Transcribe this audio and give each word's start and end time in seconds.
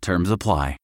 Terms 0.00 0.30
apply. 0.30 0.76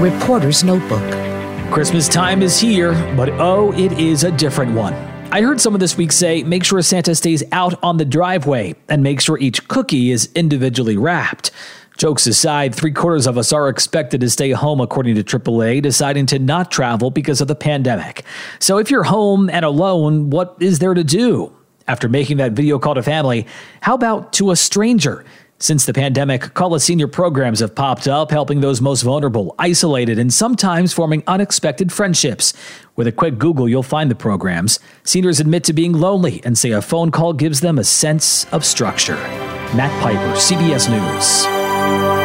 Reporter's 0.00 0.64
Notebook. 0.64 1.72
Christmas 1.72 2.08
time 2.08 2.42
is 2.42 2.58
here, 2.58 2.92
but 3.16 3.28
oh, 3.30 3.72
it 3.72 3.92
is 3.92 4.24
a 4.24 4.30
different 4.32 4.74
one. 4.74 4.94
I 5.32 5.42
heard 5.42 5.60
someone 5.60 5.78
this 5.78 5.96
week 5.96 6.10
say 6.10 6.42
make 6.42 6.64
sure 6.64 6.82
Santa 6.82 7.14
stays 7.14 7.44
out 7.52 7.80
on 7.84 7.98
the 7.98 8.04
driveway 8.04 8.74
and 8.88 9.02
make 9.02 9.20
sure 9.20 9.38
each 9.38 9.68
cookie 9.68 10.10
is 10.10 10.28
individually 10.34 10.96
wrapped. 10.96 11.52
Jokes 11.96 12.26
aside, 12.26 12.74
three 12.74 12.92
quarters 12.92 13.26
of 13.26 13.36
us 13.36 13.52
are 13.52 13.68
expected 13.68 14.20
to 14.22 14.30
stay 14.30 14.50
home, 14.52 14.80
according 14.80 15.14
to 15.16 15.22
AAA, 15.22 15.82
deciding 15.82 16.26
to 16.26 16.38
not 16.38 16.70
travel 16.70 17.10
because 17.10 17.40
of 17.40 17.48
the 17.48 17.54
pandemic. 17.54 18.24
So 18.58 18.78
if 18.78 18.90
you're 18.90 19.04
home 19.04 19.50
and 19.50 19.64
alone, 19.64 20.30
what 20.30 20.56
is 20.60 20.78
there 20.78 20.94
to 20.94 21.04
do? 21.04 21.52
After 21.86 22.08
making 22.08 22.38
that 22.38 22.52
video 22.52 22.78
call 22.78 22.94
to 22.94 23.02
family, 23.02 23.46
how 23.82 23.94
about 23.94 24.32
to 24.34 24.50
a 24.50 24.56
stranger? 24.56 25.24
Since 25.62 25.84
the 25.84 25.92
pandemic, 25.92 26.54
Call 26.54 26.74
a 26.74 26.80
Senior 26.80 27.06
programs 27.06 27.60
have 27.60 27.74
popped 27.74 28.08
up, 28.08 28.30
helping 28.30 28.62
those 28.62 28.80
most 28.80 29.02
vulnerable, 29.02 29.54
isolated, 29.58 30.18
and 30.18 30.32
sometimes 30.32 30.94
forming 30.94 31.22
unexpected 31.26 31.92
friendships. 31.92 32.54
With 32.96 33.06
a 33.06 33.12
quick 33.12 33.36
Google, 33.36 33.68
you'll 33.68 33.82
find 33.82 34.10
the 34.10 34.14
programs. 34.14 34.80
Seniors 35.04 35.38
admit 35.38 35.64
to 35.64 35.74
being 35.74 35.92
lonely 35.92 36.40
and 36.44 36.56
say 36.56 36.70
a 36.70 36.80
phone 36.80 37.10
call 37.10 37.34
gives 37.34 37.60
them 37.60 37.78
a 37.78 37.84
sense 37.84 38.46
of 38.54 38.64
structure. 38.64 39.16
Matt 39.76 39.92
Piper, 40.02 40.34
CBS 40.34 40.88
News. 40.88 42.19